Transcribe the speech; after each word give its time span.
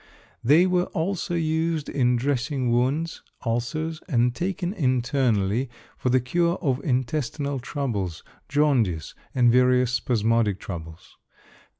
They 0.43 0.65
were 0.65 0.85
also 0.87 1.35
used 1.35 1.87
in 1.87 2.15
dressing 2.15 2.71
wounds, 2.71 3.21
ulcers, 3.45 4.01
and 4.09 4.33
taken 4.33 4.73
internally 4.73 5.69
for 5.95 6.09
the 6.09 6.19
cure 6.19 6.55
of 6.55 6.83
intestinal 6.83 7.59
troubles, 7.59 8.23
jaundice, 8.49 9.13
and 9.35 9.51
various 9.51 9.91
spasmodic 9.93 10.59
troubles. 10.59 11.17